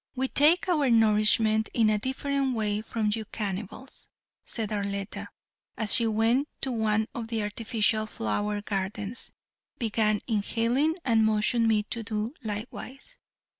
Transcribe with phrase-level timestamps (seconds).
[0.15, 4.09] We take our nourishment in a different way from you cannibals,"
[4.43, 5.27] said Arletta,
[5.77, 9.31] as she went to one of the artificial flower gardens,
[9.77, 13.19] began inhaling and motioned me to do likewise.